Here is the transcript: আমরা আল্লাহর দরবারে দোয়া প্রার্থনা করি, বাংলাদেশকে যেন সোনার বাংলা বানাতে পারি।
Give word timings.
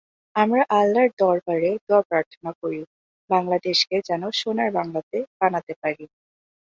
আমরা 0.35 0.63
আল্লাহর 0.79 1.11
দরবারে 1.19 1.69
দোয়া 1.81 2.03
প্রার্থনা 2.09 2.51
করি, 2.61 2.81
বাংলাদেশকে 3.29 3.95
যেন 4.07 4.23
সোনার 4.39 4.69
বাংলা 4.71 5.01
বানাতে 5.41 5.73
পারি। 5.81 6.03